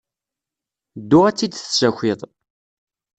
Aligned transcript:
Ddu 1.01 1.19
ad 1.25 1.35
tt-id-tessakiḍ. 1.35 2.19